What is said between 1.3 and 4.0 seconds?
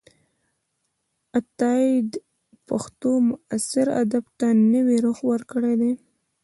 عطاييد پښتو معاصر